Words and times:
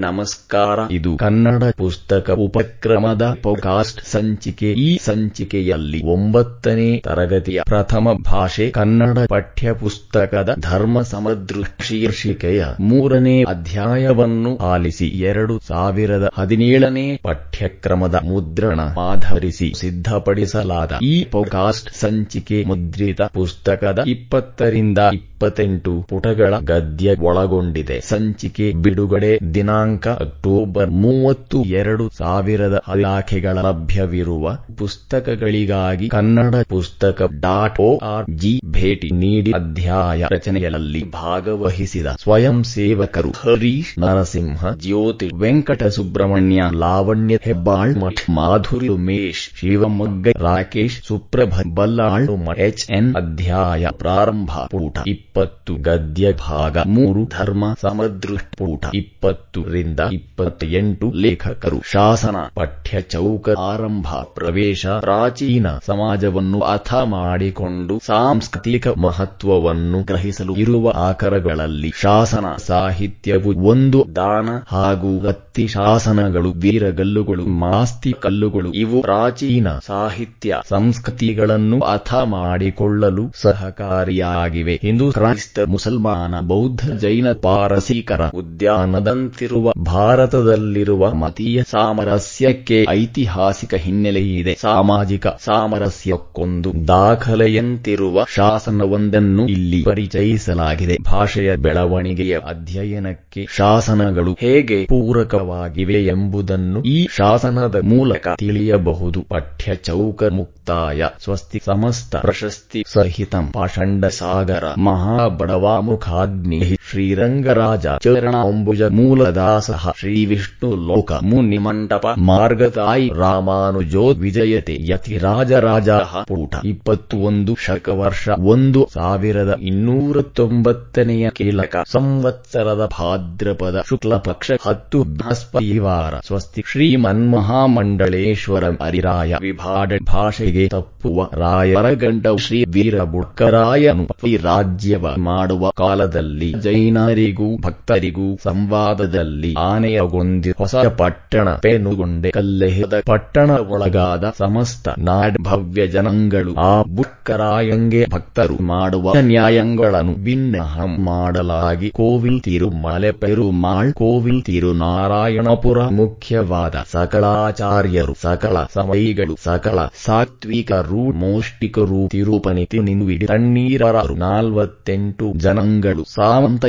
ನಮಸ್ಕಾರ. 0.00 0.78
ಇದು 0.90 1.16
ಕನ್ನಡ 1.16 1.64
ಪುಸ್ತಕ 1.76 2.30
ಉಪಕ್ರಮದ 2.30 3.36
ಪೋಕಾಸ್ಟ್ 3.42 4.06
ಸಂಚಿಕೆ. 4.06 4.72
ಈ 4.72 4.98
ಸಂಚಿಕೆಯಲ್ಲಿ 4.98 6.02
ಒಂಬತ್ತನೇ 6.04 6.98
ತರಗತಿಯ 6.98 7.60
ಪ್ರಥಮ 7.66 8.08
ಭಾಷೆ 8.24 8.70
ಕನ್ನಡ 8.70 9.18
ಪಠ್ಯಪುಸ್ತಕದ 9.28 10.54
ಧರ್ಮ 10.60 11.00
ಸಮದೃ 11.00 11.62
ಶೀರ್ಷಿಕೆಯ 11.80 12.64
ಮೂರನೇ 12.80 13.42
ಅಧ್ಯಾಯವನ್ನು 13.42 14.56
ಆಲಿಸಿ 14.56 15.06
ಎರಡು 15.06 15.60
ಸಾವಿರದ 15.68 16.28
ಹದಿನೇಳನೇ 16.38 17.16
ಪಠ್ಯಕ್ರಮದ 17.16 18.14
ಮುದ್ರಣ 18.14 18.80
ಆಧರಿಸಿ 18.98 19.72
ಸಿದ್ಧಪಡಿಸಲಾದ 19.76 20.98
ಈ 21.02 21.24
ಪೋಕಾಸ್ಟ್ 21.24 21.90
ಸಂಚಿಕೆ 21.96 22.64
ಮುದ್ರಿತ 22.64 23.22
ಪುಸ್ತಕದ 23.22 23.98
ಇಪ್ಪತ್ತರಿಂದ 24.06 24.98
ಇಪ್ಪತ್ತೆಂಟು 25.12 26.06
ಪುಟಗಳ 26.08 26.54
ಗದ್ಯ 26.64 27.16
ಒಳಗೊಂಡಿದೆ. 27.20 28.00
ಸಂಚಿಕೆ 28.00 28.72
ಬಿಡುಗಡೆ 28.72 29.38
ದಿನಾಂಕ 29.54 29.89
ಅಕ್ಟೋಬರ್ 30.20 30.90
ಮೂವತ್ತು 30.90 31.64
ಎರಡು 31.64 32.04
ಸಾವಿರದ 32.08 32.82
ಇಲಾಖೆಗಳ 32.96 33.56
ಲಭ್ಯವಿರುವ 33.60 34.44
ಪುಸ್ತಕಗಳಿಗಾಗಿ 34.78 36.08
ಕನ್ನಡ 36.08 36.54
ಪುಸ್ತಕ 36.68 37.28
ಡಾಟ್ 37.40 37.80
ಓ 37.80 37.98
ಆರ್ 38.02 38.26
ಜಿ 38.30 38.60
ಭೇಟಿ 38.66 39.10
ನೀಡಿ 39.10 39.52
ಅಧ್ಯಾಯ 39.52 40.26
ರಚನೆಗಳಲ್ಲಿ 40.30 41.02
ಭಾಗವಹಿಸಿದ 41.12 42.06
ಸ್ವಯಂ 42.22 42.64
ಸೇವಕರು 42.64 43.30
ಹರೀಶ್ 43.30 43.98
ನರಸಿಂಹ, 43.98 44.70
ಜ್ಯೋತಿ 44.76 45.28
ವೆಂಕಟ 45.34 45.82
ಸುಬ್ರಹ್ಮಣ್ಯ, 45.84 46.62
ಲಾವಣ್ಯ 46.74 47.38
ಹೆಬ್ಬಾಳ್, 47.42 47.94
ಮಠ್ 47.96 48.30
ಮಾಧುರಿ 48.30 48.88
ಉಮೇಶ್, 48.88 49.56
ಶಿವಮೊಗ್ಗ 49.56 50.28
ರಾಕೇಶ್, 50.38 51.06
ಸುಪ್ರಭ 51.06 51.54
ಬಲ್ಲಾಳು, 51.74 52.36
ಎಚ್ 52.58 52.90
ಎನ್ 52.90 53.14
ಅಧ್ಯಾಯ 53.14 53.86
ಪ್ರಾರಂಭ 53.98 54.50
ಪೂಟ 54.66 54.98
ಇಪ್ಪತ್ತು 55.06 55.74
ಗದ್ಯ 55.74 56.32
ಭಾಗ 56.32 56.78
ಮೂರು, 56.86 57.24
ಧರ್ಮ 57.38 57.64
ಸಮದೃಷ್ಟ 57.82 58.48
ಪೂಟ 58.58 58.84
ಇಪ್ಪತ್ತು 58.94 59.60
ರಿಂದ 59.80 60.00
ಇಪ್ಪತ್ತೆಂಟು 60.12 61.06
ಲೇಖಕರು 61.16 61.78
ಶಾಸನ, 61.92 62.36
ಪಠ್ಯ, 62.54 63.00
ಚೌಕ, 63.10 63.48
ಆರಂಭ, 63.64 64.08
ಪ್ರವೇಶ, 64.34 64.86
ಪ್ರಾಚೀನ 65.00 65.66
ಸಮಾಜವನ್ನು 65.86 66.60
ಅರ್ಥ 66.68 66.94
ಮಾಡಿಕೊಂಡು 67.08 67.96
ಸಾಂಸ್ಕೃತಿಕ 68.06 68.88
ಮಹತ್ವವನ್ನು 68.98 70.00
ಗ್ರಹಿಸಲು 70.02 70.54
ಇರುವ 70.56 70.92
ಆಕರಗಳಲ್ಲಿ 71.02 71.92
ಶಾಸನ, 71.96 72.46
ಸಾಹಿತ್ಯವು 72.66 73.52
ಒಂದು 73.66 74.00
ದಾನ 74.16 74.48
ಹಾಗೂ 74.68 75.12
ಗತ್ತಿ 75.60 75.72
ಶಾಸನಗಳು 75.72 76.50
ವೀರಗಲ್ಲುಗಳು, 76.56 77.44
ಮಾಸ್ತಿ 77.46 78.12
ಕಲ್ಲುಗಳು, 78.20 78.72
ಇವು 78.72 79.02
ಪ್ರಾಚೀನ 79.02 79.68
ಸಾಹಿತ್ಯ 79.86 80.60
ಸಂಸ್ಕೃತಿಗಳನ್ನು 80.68 81.78
ಅಥ 81.80 82.14
ಮಾಡಿಕೊಳ್ಳಲು 82.14 83.24
ಸಹಕಾರಿಯಾಗಿವೆ. 83.34 84.74
ಹಿಂದೂ 84.82 85.10
ಕ್ರೈಸ್ತ, 85.12 85.58
ಮುಸಲ್ಮಾನ, 85.68 86.34
ಬೌದ್ಧ, 86.40 86.92
ಜೈನ, 86.92 87.32
ಪಾರಸೀಕರ 87.42 88.28
ಉದ್ಯಾನದಂತಿರುವ 88.34 89.72
ಭಾರತದಲ್ಲಿರುವ 89.78 91.12
ಮತೀಯ 91.14 91.62
ಸಾಮರಸ್ಯಕ್ಕೆ 91.62 92.86
ಐತಿಹಾಸಿಕ 92.90 93.74
ಹಿನ್ನೆಲೆಯಿದೆ 93.74 94.54
ಸಾಮಾಜಿಕ 94.62 95.26
ಸಾಮರಸ್ಯಕ್ಕೊಂದು 95.26 96.72
ದಾಖಲೆಯಂತಿರುವ 96.88 98.24
ಶಾಸನವೊಂದನ್ನು 98.28 99.46
ಇಲ್ಲಿ 99.46 99.82
ಪರಿಚಯಿಸಲಾಗಿದೆ. 99.82 100.96
ಭಾಷೆಯ 101.02 101.56
ಬೆಳವಣಿಗೆಯ 101.56 102.38
ಅಧ್ಯಯನಕ್ಕೆ 102.48 103.46
ಶಾಸನಗಳು 103.56 104.32
ಹೇಗೆ 104.40 104.84
ಪೂರಕವಾಗಿವೆ 104.84 105.49
ಎಂಬುದನ್ನು 105.90 106.82
ಈ 106.82 107.06
ಶಾಸನದ 107.16 107.76
ಮೂಲಕ 107.82 108.28
ತಿಳಿಯಬಹುದು. 108.38 109.26
ಪಠ್ಯ 109.28 109.74
ಚೌಕ 109.74 110.24
ಮುಕ್ತಾಯ. 110.24 111.02
ಸ್ವಸ್ತಿ 111.22 111.60
ಸಮಸ್ತ 111.64 112.16
ಪ್ರಶಸ್ತಿ 112.16 112.84
ಸಹಿತಂ. 112.86 113.50
ಪಾಷಂಡ 113.52 114.04
ಸಾಗರ. 114.04 114.64
ಮಹಾಬಡವಾಮುಖಾಗ್ನಿ 114.78 116.76
ಶ್ರೀರಂಗರಾಜ 116.90 117.86
ಚರಣ 118.04 118.36
ಅಂಬುಜ 118.44 118.82
ಮೂಲದಾಸಃ 118.96 119.82
ಶ್ರೀ 119.98 120.14
ವಿಷ್ಣು 120.26 120.70
ಲೋಕ 120.86 121.18
ಮುನಿ 121.26 121.58
ಮಂಟಪ 121.60 122.06
ಮಾರ್ಗತಾಯಿ 122.28 123.06
ರಾಮಾನುಜೋ 123.20 124.04
ವಿಜಯತೆ 124.20 124.76
ಯತಿ 124.88 125.16
ರಾಜರಾಜ 125.18 125.90
ಪೂಟ 126.28 126.52
ಇಪ್ಪತ್ತು 126.70 127.16
ಒಂದು 127.24 127.54
ಶಕವರ್ಷ 127.64 128.24
ಒಂದು 128.50 128.82
ಸಾವಿರದ 128.94 129.52
ಇನ್ನೂರ 129.70 130.22
ತೊಂಬತ್ತನೆಯ 130.34 131.26
ಕೀಲಕ 131.36 131.76
ಸಂವತ್ಸರದ 131.92 132.84
ಭಾದ್ರಪದ 132.96 133.82
ಶುಕ್ಲ 133.88 134.16
ಪಕ್ಷ 134.26 134.58
ಹತ್ತು 134.62 135.00
ಬೃಹಸ್ಪತಿವಾರ 135.12 136.14
ಸ್ವಸ್ತಿ 136.26 136.64
ಶ್ರೀ 136.66 136.88
ಮನ್ಮಹಾಮಂಡಳೇಶ್ವರ 137.04 138.64
ಅರಿರಾಯ 138.80 139.38
ವಿಭಾಡ 139.42 140.00
ಭಾಷೆಗೆ 140.10 140.66
ತಪ್ಪುವ 140.70 141.28
ರಾಯರಗಂಡ 141.40 142.26
ಶ್ರೀ 142.40 142.60
ವೀರ 142.70 142.98
ಬುಡ್ಕರಾಯನು 143.12 144.06
ಈ 144.26 144.34
ರಾಜ್ಯವ 144.44 145.14
ಮಾಡುವ 145.24 145.72
ಕಾಲದಲ್ಲಿ 145.76 146.50
ಜೈನರಿಗೂ 146.80 147.56
ಭಕ್ತರಿಗೂ 147.56 148.26
ಸಂವಾದದಲ್ಲಿ 148.42 149.54
ಆನೆಯಗೊಂದಿ 149.58 150.50
ಹೊಸ 150.58 150.74
ಪಟ್ಟಣ 150.98 151.48
ಪೆನುಗೊಂಡೆ 151.62 152.30
ಕಲ್ಲೆಹದ 152.30 153.00
ಪಟ್ಟಣ 153.06 153.50
ಒಳಗಾದ 153.68 154.24
ಸಮಸ್ತ 154.38 154.88
ನಾಡ್ 154.98 155.36
ಭವ್ಯ 155.42 155.86
ಜನಂಗಳು 155.86 156.52
ಆ 156.60 156.82
ಬುಕ್ಕರಾಯಂಗೆ 156.82 158.02
ಭಕ್ತರು 158.10 158.56
ಮಾಡುವ 158.62 159.12
ನ್ಯಾಯಗಳನ್ನು 159.30 160.14
ಭಿನ್ನಹಂ 160.24 160.92
ಮಾಡಲಾಗಿ 161.04 161.90
ಕೋವಿಲ್ 161.90 162.40
ತಿರುಮಲೆ 162.42 163.10
ಪೆರುಮಾಳ್, 163.12 163.92
ಕೋವಿಲ್ 163.92 164.40
ತಿರುನಾರಾಯಣಪುರ 164.44 165.78
ಮುಖ್ಯವಾದ 165.92 166.74
ಸಕಲಾಚಾರ್ಯರು, 166.92 168.14
ಸಕಲ 168.22 168.56
ಸಮಯಿಗಳು, 168.74 169.36
ಸಕಲ 169.44 169.78
ಸಾತ್ವಿಕರು 170.04 171.04
ಮೌಷ್ಟಿಕರು 171.18 172.08
ತಿರುಪನಿತಿ 172.08 172.78
ನಿನ್ವಿಡಿ 172.78 173.26
ತಣ್ಣೀರರು 173.26 174.16
ನಾಲ್ವತ್ತೆಂಟು 174.16 175.32
ಜನಂಗಳು, 175.38 176.04
ಸಾವಂತ 176.14 176.64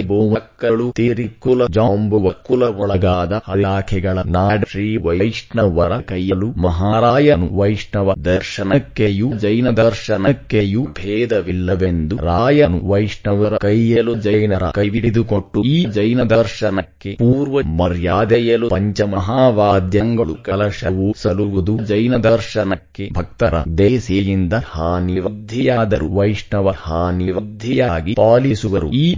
ತೀರಿಕುಲ 0.92 1.68
ಜಾಂಬುವ 1.68 2.30
ಕುಲ 2.30 2.64
ಒಳಗಾದ 2.64 3.34
ಇಲಾಖೆಗಳ 3.58 4.18
ನಾಡ 4.26 4.64
ಶ್ರೀ 4.72 4.98
ವೈಷ್ಣವರ 4.98 5.98
ಕೈಯಲು 5.98 6.62
ಮಹಾರಾಯನು 6.62 7.58
ವೈಷ್ಣವ 7.58 8.14
ದರ್ಶನಕ್ಕೆಯೂ 8.26 9.34
ಜೈನ 9.38 9.70
ದರ್ಶನಕ್ಕೆಯೂ 9.70 10.84
ಭೇದವಿಲ್ಲವೆಂದು 10.84 12.18
ರಾಯನು 12.18 12.90
ವೈಷ್ಣವರ 12.90 13.58
ಕೈಯಲು 13.58 14.16
ಜೈನರ 14.16 14.70
ಕೈಬಿಡಿದುಕೊಟ್ಟು 14.70 15.64
ಈ 15.64 15.86
ಜೈನ 15.86 16.22
ದರ್ಶನಕ್ಕೆ 16.22 17.12
ಪೂರ್ವ 17.14 17.60
ಮರ್ಯಾದೆಯಲು 17.62 18.70
ಪಂಚಮಹಾವಾದ್ಯಗಳು 18.70 20.36
ಕಲಶವು 20.36 21.14
ಸಲುವುದು 21.18 21.78
ಜೈನ 21.86 22.16
ದರ್ಶನಕ್ಕೆ 22.16 23.10
ಭಕ್ತರ 23.14 23.54
ದೇಸಿಯಿಂದ 23.78 24.54
ಹಾನಿವದ್ಧಿಯಾದರು. 24.66 26.16
ವೈಷ್ಣವ 26.16 26.70
ಹಾನಿವದ್ಧಿಯಾಗಿ 26.70 28.14
ಪಾಲಿಸುವರು. 28.14 28.92
ಈ 28.92 29.16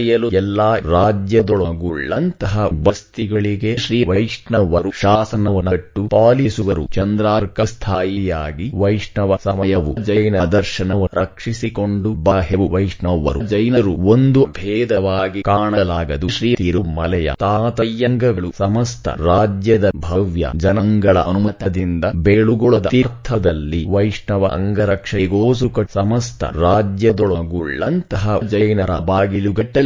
ಮರ್ಯಾದೆಯಲು 0.00 0.28
ಎಲ್ಲಾ 0.30 0.68
ರಾಜ್ಯದೊಳಗುಳ್ಳಂತಹ 0.90 2.54
ಬಸ್ತಿಗಳಿಗೆ 2.84 3.76
ಶ್ರೀ 3.76 4.04
ವೈಷ್ಣವರು 4.04 4.90
ಶಾಸನವನ್ನಟ್ಟು 5.00 6.02
ಪಾಲಿಸುವರು. 6.08 6.84
ಚಂದ್ರಾರ್ಕ 6.86 7.60
ಸ್ಥಾಯಿಯಾಗಿ 7.60 8.66
ವೈಷ್ಣವ 8.74 9.38
ಸಮಯವು 9.44 9.92
ಜೈನ 10.04 10.36
ದರ್ಶನವು 10.52 11.06
ರಕ್ಷಿಸಿಕೊಂಡು 11.14 12.14
ಬಾಹ್ಯವು 12.24 12.66
ವೈಷ್ಣವರು 12.68 13.40
ಜೈನರು 13.46 13.92
ಒಂದು 14.06 14.46
ಭೇದವಾಗಿ 14.52 15.42
ಕಾಣಲಾಗದು. 15.42 16.28
ಶ್ರೀ 16.28 16.54
ತಿರುಮಲೆಯ 16.54 17.30
ತಾತಯ್ಯಂಗಗಳು 17.38 18.50
ಸಮಸ್ತ 18.58 19.08
ರಾಜ್ಯದ 19.08 19.90
ಭವ್ಯ 19.96 20.46
ಜನಂಗಳ 20.56 21.18
ಅನುಮತದಿಂದ 21.18 22.04
ಬೇಳುಗುಳದ 22.16 22.86
ತೀರ್ಥದಲ್ಲಿ 22.86 23.82
ವೈಷ್ಣವ 23.88 24.44
ಅಂಗರಕ್ಷೆಗೋಸುಕ 24.52 25.80
ಸಮಸ್ತ 25.94 26.44
ರಾಜ್ಯದೊಳಗುಳ್ಳಂತಹ 26.60 28.38
ಜೈನರ 28.50 28.92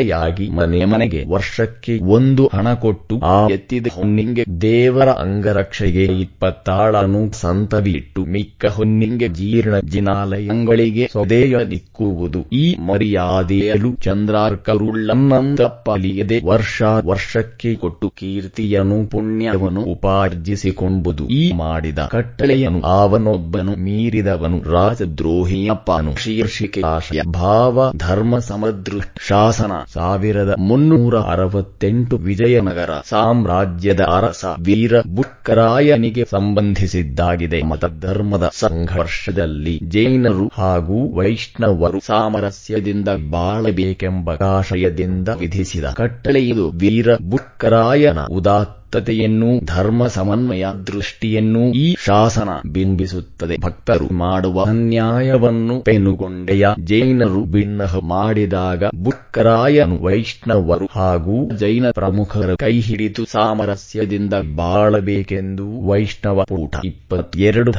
ಬಾಗಿಲುಗಟ್ಟಲೆಯಾಗಿ 0.05 0.51
ಮನೆ 0.51 0.85
ಮನೆಗೆ 0.85 1.33
ವರ್ಷಕ್ಕೆ 1.33 1.99
ಒಂದು 2.09 2.51
ಹಣ 2.55 2.75
ಕೊಟ್ಟು 2.75 3.21
ಆ 3.25 3.49
ಎತ್ತಿದ 3.49 3.87
ಹೊನ್ನಿಂಗೆ 3.95 4.45
ದೇವರ 4.61 5.09
ಅಂಗರಕ್ಷೆಗೆ 5.09 6.05
ಇಪ್ಪತ್ತಾಳನು 6.05 7.41
ಸಂತವಿಟ್ಟು 7.41 8.25
ಮಿಕ್ಕ 8.25 8.67
ಹೊನ್ನಿಂಗೆ 8.67 9.29
ಜೀರ್ಣ 9.29 9.87
ಜಿನಾಲಯಂಗಳಿಗೆ 9.87 11.09
ಸ್ವದೇಯ 11.11 11.57
ದಿಕ್ಕುವುದು. 11.71 12.45
ಈ 12.53 12.77
ಮರ್ಯಾದೆಯಲು 12.87 13.97
ಚಂದ್ರಾರ್ಕರುಳ್ಳನ್ನಂತಪ್ಪಲಿಯದೆ 14.03 16.41
ವರ್ಷ 16.47 16.83
ವರ್ಷಕ್ಕೆ 17.05 17.75
ಕೊಟ್ಟು 17.75 18.13
ಕೀರ್ತಿಯನು 18.17 19.07
ಪುಣ್ಯವನು 19.07 19.95
ಉಪಾರ್ಜಿಸಿಕೊಂಬುದು. 19.95 21.33
ಈ 21.33 21.53
ಮಾಡಿದ 21.53 21.99
ಕಟ್ಟಳೆಯನು 22.11 22.81
ಅವನೊಬ್ಬನು 22.81 23.85
ಮೀರಿದವನು. 23.85 24.71
ರಾಜದ್ರೋಹಿಯಪ್ಪನು 24.71 26.17
ಶೀರ್ಷಿಕೆ 26.17 26.83
ಆಶಯ 26.87 27.21
ಭಾವ 27.35 27.93
ಧರ್ಮ 27.97 28.39
ಸಮದೃಷ್ಟ 28.39 29.19
ಶಾಸನ 29.29 29.73
ಸಾವಿರದ 29.93 30.55
ಮುನ್ನೂರ 30.59 31.17
ಅರವತ್ತೆಂಟು 31.19 32.17
ವಿಜಯನಗರ 32.17 32.91
ಸಾಮ್ರಾಜ್ಯದ 33.09 34.01
ಅರಸ 34.01 34.45
ವೀರ 34.59 35.01
ಬುಕ್ಕರಾಯನಿಗೆ 35.07 36.25
ಸಂಬಂಧಿಸಿದ್ದಾಗಿದೆ. 36.31 37.63
ಮತ 37.63 37.85
ಧರ್ಮದ 38.01 38.51
ಸಂಘರ್ಷದಲ್ಲಿ 38.55 39.81
ಜೈನರು 39.89 40.51
ಹಾಗೂ 40.55 41.19
ವೈಷ್ಣವರು 41.19 42.01
ಸಾಮರಸ್ಯದಿಂದ 42.07 43.09
ಬಾಳಬೇಕೆಂಬ 43.09 44.31
ಆಶಯದಿಂದ 44.31 45.29
ವಿಧಿಸಿದ 45.29 45.85
ಕಟ್ಟಳೆಯು 45.85 46.71
ವೀರ 46.71 47.09
ಬುಕ್ಕರಾಯನ 47.15 48.19
ಉದಾತ್ತ. 48.31 48.84
ಸಮಚಿತ್ತತೆಯನ್ನು 48.95 49.51
ಧರ್ಮ 49.67 50.07
ಸಮನ್ವಯ 50.09 50.65
ದೃಷ್ಟಿಯನ್ನೂ 50.87 51.63
ಈ 51.75 51.87
ಶಾಸನ 51.99 52.51
ಬಿಂಬಿಸುತ್ತದೆ. 52.67 53.57
ಭಕ್ತರು 53.61 54.09
ಮಾಡುವ 54.17 54.57
ಅನ್ಯಾಯವನ್ನು 54.69 55.77
ಪೆನುಗೊಂಡೆಯ 55.81 56.67
ಜೈನರು 56.85 57.41
ಬಿನ್ನಹ 57.55 57.99
ಮಾಡಿದಾಗ 58.09 58.83
ಬುಕ್ಕರಾಯನು 59.05 59.97
ವೈಷ್ಣವರು 60.03 60.87
ಹಾಗೂ 60.93 61.37
ಜೈನ 61.57 61.87
ಪ್ರಮುಖರ 61.91 62.55
ಕೈ 62.57 62.75
ಹಿಡಿದು 62.81 63.25
ಸಾಮರಸ್ಯದಿಂದ 63.27 64.35
ಬಾಳಬೇಕೆಂದು 64.57 65.67
ವೈಷ್ಣವ 65.89 66.45
ಕೂಟ 66.53 66.75
ಇಪ್ಪತ್ತೆರಡು 66.85 67.73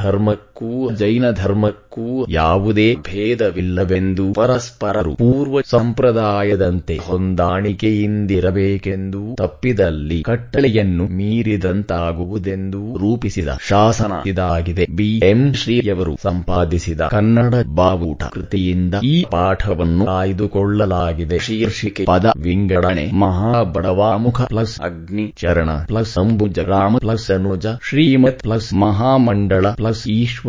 ಧರ್ಮಕ್ಕೂ 0.56 0.96
ಜೈನ 0.96 1.32
ಧರ್ಮಕ್ಕೂ 1.32 2.26
ಯಾವುದೇ 2.30 2.96
ಭೇದವಿಲ್ಲವೆಂದು 2.96 4.34
ಪರಸ್ಪರರು 4.34 5.16
ಪೂರ್ವ 5.16 5.60
ಸಂಪ್ರದಾಯದಂತೆ 5.66 6.98
ಹೊಂದಾಣಿಕೆಯಿಂದಿರಬೇಕೆಂದು 6.98 9.36
ತಪ್ಪಿದಲ್ಲಿ 9.36 10.24
ಕಟ್ಟಳೆಯನ್ನು 10.24 11.08
ಮೀರಿದಂತಾಗುವುದೆಂದು 11.08 12.98
ರೂಪಿಸಿದ 12.98 13.48
ಶಾಸನ 13.68 14.12
ಇದಾಗಿದೆ. 14.26 14.96
ಬಿ. 14.96 15.20
ಎಂ. 15.24 15.54
ಶ್ರೀಯವರು 15.54 16.18
ಸಂಪಾದಿಸಿದ 16.24 17.02
ಕನ್ನಡ 17.12 17.54
ಬಾವುಟ 17.76 18.24
ಕೃತಿಯಿಂದ 18.24 18.96
ಈ 19.04 19.26
ಪಾಠವನ್ನು 19.32 20.08
ಆಯ್ದುಕೊಳ್ಳಲಾಗಿದೆ 20.08 21.40
ಶೀರ್ಷಿಕೆ 21.40 22.06
ಪದ 22.06 22.32
ವಿಂಗಡಣೆ 22.38 23.20
ಮಹಾಬಡವಾಮುಖ 23.20 24.42
ಪ್ಲಸ್ 24.42 24.82
ಅಗ್ನಿ 24.82 25.34
ಚರಣ 25.38 25.70
ಪ್ಲಸ್ 25.86 26.18
ಅಂಬುಜ 26.18 26.60
ರಾಮ 26.60 26.98
ಪ್ಲಸ್ 26.98 27.32
ಅನುಜ, 27.32 27.68
ಶ್ರೀಮತ್ 27.90 28.40
ಪ್ಲಸ್ 28.40 28.74
ಮಹಾಮಂಡಳ 28.74 29.72
ಪ್ಲಸ್ 29.72 30.08
ಈಶ್ವರಂ 30.08 30.45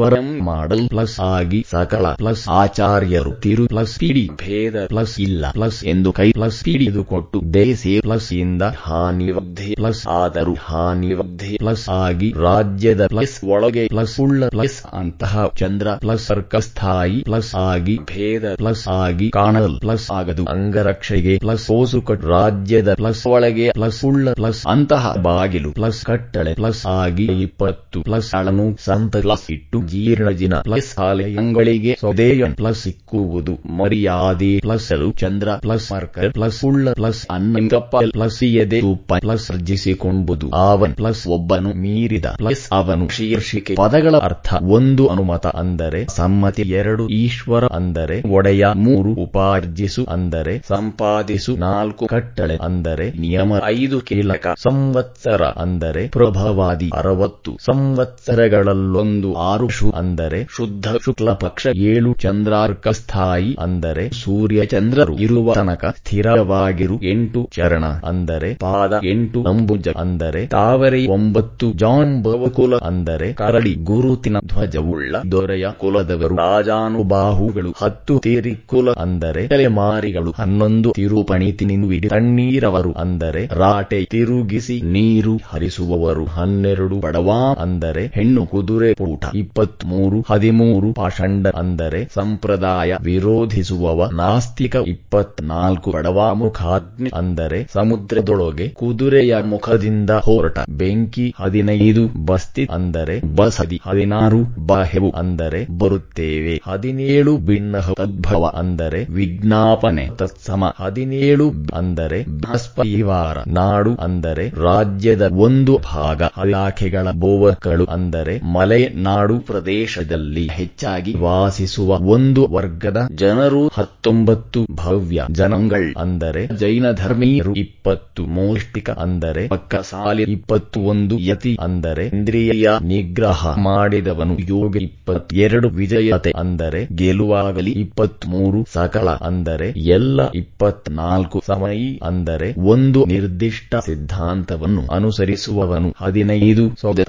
ಮಾಡಲ್ 0.49 0.83
ಪ್ಲಸ್ 0.89 1.15
ಆಗಿ 1.29 1.61
ಸಕಲ 1.71 2.07
ಪ್ಲಸ್ 2.15 2.43
ಆಚಾರ್ಯರು 2.57 3.33
ತಿರು 3.45 3.65
ಪ್ಲಸ್ 3.67 3.95
ಪಿಡಿ 4.03 4.25
ಭೇದ 4.43 4.85
ಪ್ಲಸ್ 4.87 5.15
ಇಲ್ಲ 5.21 5.51
ಪ್ಲಸ್ 5.53 5.79
ಎಂದು 5.87 6.11
ಕೈ 6.13 6.29
ಪ್ಲಸ್ 6.33 6.59
ಪಿಡಿದು 6.67 7.03
ಕೊಟ್ಟು 7.11 7.39
ದೇಸಿ 7.55 7.93
ಪ್ಲಸ್ 8.01 8.29
ಇಂದ 8.39 8.63
ಹಾನಿವದ್ಧೆ 8.83 9.71
ಪ್ಲಸ್ 9.75 10.03
ಆದರು 10.17 10.55
ಹಾನಿವದ್ಧೆ 10.67 11.53
ಪ್ಲಸ್ 11.57 11.87
ಆಗಿ 11.99 12.29
ರಾಜ್ಯದ 12.47 13.07
ಪ್ಲಸ್ 13.07 13.37
ಒಳಗೆ 13.53 13.85
ಪ್ಲಸ್ 13.89 14.17
ಉಳ್ಳ 14.21 14.49
ಪ್ಲಸ್ 14.49 14.79
ಅಂತಹ 14.97 15.47
ಚಂದ್ರ 15.61 15.97
ಪ್ಲಸ್ 15.99 16.25
ಸರ್ಕಸ್ಥಾಯಿ 16.27 17.19
ಪ್ಲಸ್ 17.23 17.53
ಆಗಿ 17.67 17.97
ಭೇದ 18.13 18.55
ಪ್ಲಸ್ 18.59 18.85
ಆಗಿ 18.99 19.29
ಕಾಣಲ್ 19.37 19.73
ಪ್ಲಸ್ 19.79 20.09
ಆಗದು 20.19 20.45
ಅಂಗರಕ್ಷೆಗೆ 20.55 21.37
ಪ್ಲಸ್ 21.39 21.67
ಕೋಸುಕಟ್ 21.71 22.27
ರಾಜ್ಯದ 22.33 22.91
ಪ್ಲಸ್ 22.95 23.25
ಒಳಗೆ 23.29 23.69
ಪ್ಲಸ್ 23.73 24.01
ಉಳ್ಳ 24.05 24.35
ಪ್ಲಸ್ 24.35 24.63
ಅಂತಹ 24.73 25.15
ಬಾಗಿಲು 25.27 25.73
ಪ್ಲಸ್ 25.73 26.01
ಕಟ್ಟಳೆ 26.07 26.55
ಪ್ಲಸ್ 26.55 26.83
ಆಗಿ 26.97 27.27
ಇಪ್ಪತ್ತು 27.47 28.01
ಪ್ಲಸ್ 28.03 28.31
ಅಳನು 28.37 28.67
ಸಂತ 28.85 29.15
ಇಟ್ಟು 29.51 29.79
ಜೀರ್ಣಜಿನ 29.93 30.55
ಪ್ಲಸ್ 30.67 30.91
ಆಲಯಗಳಿಗೆ 31.09 31.95
ಸ್ವದೇಯ 32.01 32.51
ಪ್ಲಸ್ 32.61 32.83
ಸಿಕ್ಕುವುದು, 32.87 33.55
ಮರ್ಯಾದೆ 33.79 34.53
ಪ್ಲಸ್ 34.67 34.89
ಚಂದ್ರ 35.23 35.49
ಪ್ಲಸ್ 35.65 35.87
ಮಾರ್ಕರ್ 35.93 36.31
ಪ್ಲಸ್ 36.37 36.59
ಉಳ್ಳ 36.69 36.93
ಪ್ಲಸ್ 36.99 37.21
ಅನ್ನಂಗಪ್ಪ 37.35 38.03
ಪ್ಲಸ್ 38.17 38.39
ಎದೆ 38.63 38.79
ತುಪ್ಪ 38.85 39.19
ಪ್ಲಸ್ 39.25 39.47
ಅರ್ಜಿಸಿಕೊಂಬುದು 39.55 40.47
ಆವನ್ 40.63 40.95
ಪ್ಲಸ್ 41.01 41.23
ಒಬ್ಬನು 41.37 41.71
ಮೀರಿದ 41.83 42.29
ಪ್ಲಸ್ 42.41 42.65
ಅವನು 42.79 43.07
ಶೀರ್ಷಿಕೆ. 43.17 43.75
ಪದಗಳ 43.81 44.15
ಅರ್ಥ 44.29 44.49
ಒಂದು 44.77 45.05
ಅನುಮತ 45.13 45.47
ಅಂದರೆ 45.63 46.01
ಸಮ್ಮತಿ, 46.17 46.65
ಎರಡು 46.81 47.05
ಈಶ್ವರ 47.21 47.65
ಅಂದರೆ 47.79 48.17
ಒಡೆಯ, 48.37 48.65
ಮೂರು 48.87 49.13
ಉಪಾರ್ಜಿಸು 49.25 50.05
ಅಂದರೆ 50.15 50.55
ಸಂಪಾದಿಸು, 50.71 51.55
ನಾಲ್ಕು 51.67 52.07
ಕಟ್ಟಳೆ 52.15 52.57
ಅಂದರೆ 52.69 53.07
ನಿಯಮ, 53.25 53.61
ಐದು 53.73 53.99
ಕೀಲಕ 54.09 54.47
ಸಂವತ್ಸರ 54.67 55.43
ಅಂದರೆ 55.65 56.05
ಪ್ರಭವಾದಿ, 56.17 56.91
ಅರವತ್ತು 57.01 57.53
ಸಂವತ್ಸರಗಳಲ್ಲೊಂದು, 57.69 59.31
ಆರು 59.51 59.69
ಶು 59.77 59.89
ಅಂದರೆ 60.01 60.41
ಶುದ್ಧ 60.57 60.89
ಶುಕ್ಲ 61.05 61.31
ಪಕ್ಷ, 61.45 61.73
ಏಳು 61.91 62.11
ಚಂದ್ರಾರ್ಕ 62.25 62.89
ಸ್ಥಾಯಿ 62.99 63.51
ಅಂದರೆ 63.65 64.05
ಸೂರ್ಯ 64.21 64.61
ಚಂದ್ರರು 64.73 65.15
ಇರುವ 65.25 65.55
ತನಕ 65.59 65.85
ಸ್ಥಿರವಾಗಿರು, 65.99 66.97
ಎಂಟು 67.13 67.41
ಚರಣ 67.57 67.85
ಅಂದರೆ 68.11 68.51
ಪಾದ, 68.65 69.01
ಎಂಟು 69.13 69.41
ಅಂಬುಜ 69.51 69.95
ಅಂದರೆ 70.03 70.43
ತಾವರೆ, 70.55 71.01
ಒಂಬತ್ತು 71.17 71.67
ಜಾನ್ 71.83 72.15
ಬವಕುಲ 72.27 72.75
ಅಂದರೆ 72.89 73.29
ಕರಡಿ, 73.41 73.75
ಗುರುತಿನ 73.91 74.37
ಧ್ವಜವುಳ್ಳ 74.53 75.17
ದೊರೆಯ 75.33 75.67
ಕುಲದವರು, 75.81 76.37
ರಾಜಾನುಬಾಹುಗಳು, 76.43 77.73
ಹತ್ತು 77.83 78.17
ತೇರಿ 78.27 78.55
ಕುಲ 78.73 78.95
ಅಂದರೆ 79.05 79.45
ತಲೆಮಾರಿಗಳು, 79.53 80.33
ಹನ್ನೊಂದು 80.41 80.91
ತಿರುಪಣಿ 80.99 81.51
ತಿನ್ನುವಿಡಿ 81.61 82.09
ತಣ್ಣೀರವರು 82.09 82.93
ಅಂದರೆ 83.05 83.45
ರಾಟೆ 83.63 84.01
ತಿರುಗಿಸಿ 84.15 84.79
ನೀರು 84.97 85.37
ಹರಿಸುವವರು, 85.51 86.25
ಹನ್ನೆರಡು 86.37 86.99
ಬಡವಾ 86.99 87.41
ಅಂದರೆ 87.65 88.05
ಹೆಣ್ಣು 88.17 88.45
ಕುದುರೆ 88.47 88.91
ಪೂಟ 88.95 89.25
ಇಪ್ಪತ್ಮೂರು, 89.67 90.19
ಹದಿಮೂರು 90.29 90.89
ಪಾಷಂಡ 90.99 91.47
ಅಂದರೆ 91.61 92.01
ಸಂಪ್ರದಾಯ 92.17 92.97
ವಿರೋಧಿಸುವವ 93.07 94.09
ನಾಸ್ತಿಕ 94.21 94.77
ಇಪ್ಪತ್ನಾಲ್ಕು 94.93 95.89
ಬಡವಾ 95.97 96.27
ಮುಖಾಗ್ನಿ 96.41 97.11
ಅಂದರೆ 97.21 97.59
ಸಮುದ್ರದೊಳಗೆ 97.75 98.67
ಕುದುರೆಯ 98.81 99.41
ಮುಖದಿಂದ 99.53 100.13
ಹೊರಟ 100.27 100.59
ಬೆಂಕಿ 100.81 101.27
ಹದಿನೈದು 101.41 102.03
ಬಸ್ತಿ 102.29 102.65
ಅಂದರೆ 102.77 103.17
ಬಸದಿ 103.41 103.79
ಹದಿನಾರು 103.87 104.41
ಬಾಹೆವು 104.71 105.11
ಅಂದರೆ 105.23 105.61
ಬರುತ್ತೇವೆ. 105.81 106.55
ಹದಿನೇಳು 106.69 107.33
ಭಿನ್ನ 107.49 107.83
ತದ್ಭವ 108.01 108.53
ಅಂದರೆ 108.63 109.01
ವಿಜ್ಞಾಪನೆ 109.19 110.07
ತತ್ಸಮ. 110.23 110.71
ಹದಿನೇಳು 110.83 111.49
ಅಂದರೆ 111.81 112.21
ಬೃಹಸ್ಪತಿವಾರ 112.43 113.37
ನಾಡು 113.59 113.95
ಅಂದರೆ 114.07 114.47
ರಾಜ್ಯದ 114.69 115.25
ಒಂದು 115.47 115.75
ಭಾಗ. 115.91 116.23
ಇಲಾಖೆಗಳ 116.45 117.07
ಬೋವಕಳು 117.25 117.87
ಅಂದರೆ 117.97 118.37
ಮಲೆ 118.57 118.81
ನಾಡು 119.09 119.37
ಪ್ರದೇಶದಲ್ಲಿ 119.57 120.43
ಹೆಚ್ಚಾಗಿ 120.57 121.13
ವಾಸಿಸುವ 121.19 121.99
ಒಂದು 122.07 122.43
ವರ್ಗದ 122.55 123.01
ಜನರು 123.15 123.61
ಹತ್ತೊಂಬತ್ತು 123.77 124.61
ಭವ್ಯ 124.81 125.25
ಜನಂಗಳ್ 125.31 125.87
ಅಂದರೆ 125.97 126.43
ಜೈನ 126.61 126.87
ಧರ್ಮೀಯರು 126.93 127.53
ಇಪ್ಪತ್ತು, 127.55 128.23
ಮೋಷ್ಟಿಕ, 128.39 128.91
ಅಂದರೆ 128.99 129.43
ಪಕ್ಕ 129.49 129.81
ಸಾಲಿ 129.83 130.25
ಇಪ್ಪತ್ತು 130.29 130.81
ಒಂದು 130.83 131.17
ಯತಿ, 131.29 131.53
ಅಂದರೆ 131.59 132.05
ಇಂದ್ರಿಯ 132.09 132.75
ನಿಗ್ರಹ 132.83 133.53
ಮಾಡಿದವನು 133.59 134.37
ಯೋಗ 134.49 134.83
ಇಪ್ಪತ್ತೆರಡು, 134.83 135.71
ವಿಜಯತೆ, 135.79 136.33
ಅಂದರೆ 136.37 136.83
ಗೆಲುವಾಗಲಿ 136.95 137.75
ಇಪ್ಪತ್ಮೂರು 137.77 138.61
ಸಕಲ, 138.75 139.09
ಅಂದರೆ 139.23 139.69
ಎಲ್ಲ 139.97 140.29
ಇಪ್ಪತ್ನಾಲ್ಕು, 140.35 141.41
ಸಮಯಿ, 141.47 141.89
ಅಂದರೆ 142.03 142.51
ಒಂದು 142.67 143.03
ನಿರ್ದಿಷ್ಟ 143.07 143.75
ಸಿದ್ಧಾಂತವನ್ನು 143.89 144.85
ಅನುಸರಿಸುವವನು 144.91 145.91
ಹದಿನೈದು 146.05 146.67
ಸೌದ 146.77 147.01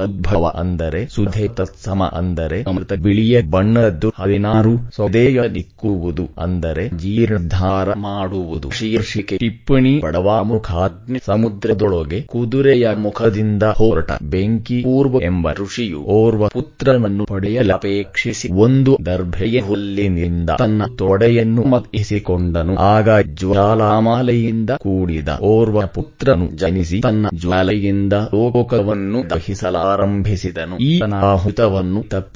ಅಂದರೆ 0.57 1.01
ಸುಧೆ 1.09 1.45
ತತ್ಸಮ 1.57 2.03
ಅಂದರೆ 2.13 2.36
ಅಮೃತ 2.39 2.93
ಬಿಳಿಯ 2.93 3.41
ಬಣ್ಣದ್ದು 3.41 4.09
ಹದಿನಾರು 4.09 4.77
ಸೊದೆಯ 4.95 5.41
ನಿಕ್ಕುವುದು 5.51 6.29
ಅಂದರೆ 6.37 6.89
ಜೀರ್ಣಧಾರ 6.97 7.93
ಮಾಡುವುದು. 7.93 8.69
ಶೀರ್ಷಿಕೆ, 8.69 9.37
ಟಿಪ್ಪಣಿ 9.37 9.99
ಬಡವಾಮುಖಾಗ್ನಿ 9.99 11.19
ಸಮುದ್ರದೊಳಗೆ 11.25 12.21
ಕುದುರೆಯ 12.21 12.87
ಮುಖದಿಂದ 12.95 13.63
ಹೊರಟ 13.63 14.11
ಬೆಂಕಿ, 14.21 14.81
ಪೂರ್ವ 14.81 15.21
ಎಂಬ 15.21 15.53
ಋಷಿಯು 15.53 15.99
ಓರ್ವ 15.99 16.47
ಪುತ್ರನನ್ನು 16.47 17.25
ಪಡೆಯಲಪೇಕ್ಷಿಸಿ 17.25 18.49
ಒಂದು 18.53 18.97
ದರ್ಭೆಯ 19.05 19.59
ಹುಲ್ಲಿನಿಂದ 19.59 20.49
ತನ್ನ 20.49 20.83
ತೊಡೆಯನ್ನು 20.97 21.63
ಮತ್ತಿಸಿಕೊಂಡನು. 21.63 22.75
ಆಗ 22.75 23.09
ಜ್ವಾಲಾಮಾಲೆಯಿಂದ 23.21 24.69
ಕೂಡಿದ 24.69 25.29
ಓರ್ವ 25.41 25.87
ಪುತ್ರನು 25.87 26.57
ಜನಿಸಿ 26.57 27.01
ತನ್ನ 27.01 27.27
ಜ್ವಾಲೆಯಿಂದ 27.35 28.13
ಲೋಕವನ್ನು 28.13 29.29
ದಹಿಸಲಾರಂಭಿಸಿದನು. 29.29 30.77
ಈ 30.77 30.99
ಅನಾಹುತವನ್ನು 30.99 32.01
ತಪ್ಪಿಸಲು 32.01 32.26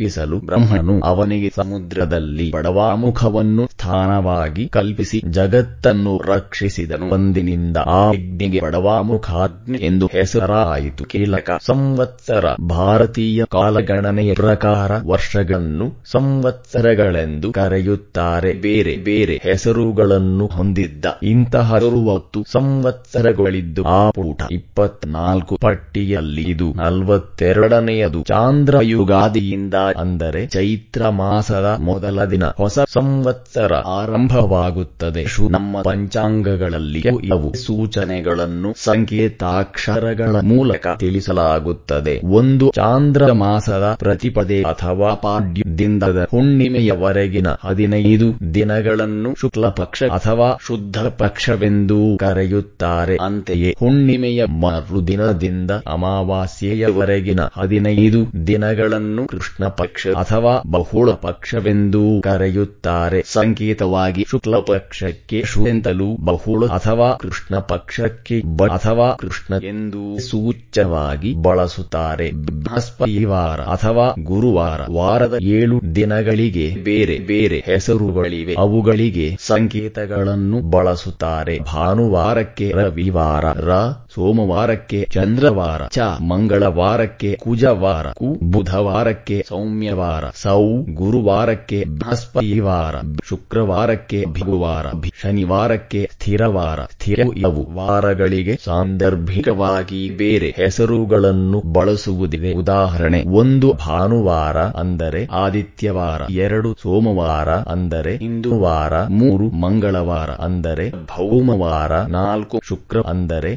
ಬ್ರಹ್ಮನು 0.46 1.00
ಅವನಿಗೆ 1.00 1.52
ಸಮುದ್ರದಲ್ಲಿ 1.56 2.52
ಬಡವಾಮುಖವನ್ನು 2.52 3.68
ಸ್ಥಾನವಾಗಿ 3.68 4.70
ಕಲ್ಪಿಸಿ 4.70 5.22
ಜಗತ್ತನ್ನು 5.30 6.22
ರಕ್ಷಿಸಿದನು. 6.28 7.14
ಒಂದಿನಿಂದ 7.14 7.78
ಆ 7.78 8.12
ಯಜ್ಞೆಗೆ 8.14 8.62
ಬಡವಾಮುಖಾಜ್ಞೆ 8.62 9.78
ಎಂದು 9.78 10.06
ಹೆಸರಾಯಿತು. 10.06 11.06
ಕೀಲಕ 11.06 11.50
ಸಂವತ್ಸರ 11.66 12.46
ಭಾರತೀಯ 12.70 13.44
ಕಾಲಗಣನೆಯ 13.50 14.34
ಪ್ರಕಾರ 14.34 14.92
ವರ್ಷಗಳನ್ನು 15.08 16.02
ಸಂವತ್ಸರಗಳೆಂದು 16.12 17.52
ಕರೆಯುತ್ತಾರೆ. 17.52 18.54
ಬೇರೆ 18.54 18.98
ಬೇರೆ 18.98 19.42
ಹೆಸರುಗಳನ್ನು 19.44 20.48
ಹೊಂದಿದ್ದ 20.48 21.06
ಇಂತಹ 21.24 21.76
ಅರುವತ್ತು 21.76 22.44
ಸಂವತ್ಸರಗಳಿದ್ದು 22.52 23.84
ಆ 23.84 24.10
ಪೂಟ 24.10 24.42
ಇಪ್ಪತ್ನಾಲ್ಕು 24.52 25.58
ಪಟ್ಟಿಯಲ್ಲಿ 25.62 26.42
ಇದು 26.42 26.74
ನಲವತ್ತೆರಡನೆಯದು. 26.74 28.24
ಚಾಂದ್ರ 28.24 28.76
ಯುಗಾದಿಯಿಂದ 28.82 29.71
ಅಂದರೆ 29.76 30.48
ಚೈತ್ರ 30.48 31.10
ಮಾಸದ 31.10 31.78
ಮೊದಲ 31.80 32.26
ದಿನ 32.26 32.44
ಹೊಸ 32.44 32.80
ಸಂವತ್ಸರ 32.80 33.74
ಆರಂಭವಾಗುತ್ತದೆ. 33.74 35.26
ಶು 35.26 35.50
ನಮ್ಮ 35.50 35.82
ಪಂಚಾಂಗಗಳಲ್ಲಿ 35.82 37.00
ಇವು 37.00 37.56
ಸೂಚನೆಗಳನ್ನು 37.56 38.74
ಸಂಕೇತಾಕ್ಷರಗಳ 38.78 40.36
ಮೂಲಕ 40.44 40.88
ತಿಳಿಸಲಾಗುತ್ತದೆ. 41.00 42.22
ಒಂದು 42.24 42.72
ಚಾಂದ್ರ 42.76 43.32
ಮಾಸದ 43.32 43.96
ಪ್ರತಿಪದೆ 44.00 44.62
ಅಥವಾ 44.62 45.14
ಪಾಡ್ಯದಿಂದ 45.14 46.04
ಹುಣ್ಣಿಮೆಯವರೆಗಿನ 46.04 47.48
ಹದಿನೈದು 47.64 48.54
ದಿನಗಳನ್ನು 48.54 49.36
ಶುಕ್ಲ 49.42 49.70
ಪಕ್ಷ 49.70 50.04
ಅಥವಾ 50.04 50.58
ಶುದ್ಧ 50.68 50.98
ಪಕ್ಷವೆಂದೂ 50.98 52.18
ಕರೆಯುತ್ತಾರೆ. 52.18 53.18
ಅಂತೆಯೇ 53.22 53.76
ಹುಣ್ಣಿಮೆಯ 53.80 54.46
ಮರುದಿನದಿಂದ 54.46 55.72
ಅಮಾವಾಸ್ಯೆಯವರೆಗಿನ 55.72 57.40
ಹದಿನೈದು 57.58 58.48
ದಿನಗಳನ್ನು 58.48 59.28
ಕೃಷ್ಣ 59.28 59.61
ಕೃಷ್ಣ 59.62 59.84
ಪಕ್ಷ 59.84 60.08
ಅಥವಾ 60.08 60.64
ಬಹುಳ 60.68 61.12
ಪಕ್ಷವೆಂದೂ 61.12 62.22
ಕರೆಯುತ್ತಾರೆ. 62.22 63.24
ಸಂಕೇತವಾಗಿ 63.26 64.26
ಶುಕ್ಲ 64.30 64.56
ಪಕ್ಷಕ್ಕೆ 64.58 65.44
ಶು 65.46 65.68
ಎಂತಲೂ 65.68 66.18
ಬಹುಳ 66.20 66.68
ಅಥವಾ 66.68 67.18
ಕೃಷ್ಣ 67.18 67.56
ಪಕ್ಷಕ್ಕೆ 67.60 68.40
ಅಥವಾ 68.72 69.16
ಕೃಷ್ಣ 69.16 69.64
ಎಂದು 69.64 70.20
ಸೂಚ್ಯವಾಗಿ 70.20 71.34
ಬಳಸುತ್ತಾರೆ. 71.34 72.32
ಬೃಹಸ್ಪತಿವಾರ 72.32 73.62
ಅಥವಾ 73.62 74.16
ಗುರುವಾರ 74.24 74.82
ವಾರದ 74.92 75.38
ಏಳು 75.42 75.96
ದಿನಗಳಿಗೆ 75.96 76.76
ಬೇರೆ 76.84 77.20
ಬೇರೆ 77.20 77.64
ಹೆಸರುಗಳಿವೆ. 77.66 78.56
ಅವುಗಳಿಗೆ 78.58 79.38
ಸಂಕೇತಗಳನ್ನು 79.40 80.62
ಬಳಸುತ್ತಾರೆ. 80.70 81.60
ಭಾನುವಾರಕ್ಕೆ 81.60 82.72
ರವಿವಾರ 82.76 83.46
ರ 83.46 83.72
ಸೋಮವಾರಕ್ಕೆ 84.14 85.00
ಚಂದ್ರವಾರ, 85.12 85.82
ಚ 85.90 86.00
ಮಂಗಳವಾರಕ್ಕೆ 86.32 87.32
ಕುಜವಾರ, 87.42 88.08
ಕು 88.14 88.30
ಬುಧವಾರಕ್ಕೆ 88.52 89.38
ಸೌಮ್ಯವಾರ, 89.48 90.24
ಸೌ 90.36 90.62
ಗುರುವಾರಕ್ಕೆ 90.94 91.80
ಬೃಹಸ್ಪತಿವಾರ 91.94 92.96
ಶುಕ್ರವಾರಕ್ಕೆ 93.24 94.20
ಭಿಗುವಾರ 94.32 94.86
ಶನಿವಾರಕ್ಕೆ 95.22 96.10
ಸ್ಥಿರವಾರ, 96.14 96.80
ಸ್ಥಿರ 96.92 97.20
ಇವು 97.38 97.64
ವಾರಗಳಿಗೆ 97.76 98.56
ಸಾಂದರ್ಭಿಕವಾಗಿ 98.66 100.02
ಬೇರೆ 100.18 100.50
ಹೆಸರುಗಳನ್ನು 100.58 101.62
ಬಳಸುವುದಿದೆ. 101.74 102.52
ಉದಾಹರಣೆ, 102.54 103.22
ಒಂದು 103.34 103.74
ಭಾನುವಾರ 103.82 104.58
ಅಂದರೆ 104.82 105.22
ಆದಿತ್ಯವಾರ, 105.42 106.22
ಎರಡು 106.40 106.72
ಸೋಮವಾರ 106.82 107.50
ಅಂದರೆ 107.72 108.16
ಹಿಂದುವಾರ, 108.18 108.94
ಮೂರು 109.20 109.48
ಮಂಗಳವಾರ 109.62 110.32
ಅಂದರೆ 110.42 110.88
ಭೌಮವಾರ, 111.08 111.94
ನಾಲ್ಕು 112.12 112.58
ಶುಕ್ರ 112.64 113.00
ಅಂದರೆ 113.08 113.52